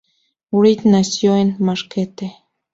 Wright 0.51 0.81
nació 0.85 1.35
en 1.37 1.57
Marquette. 1.59 2.33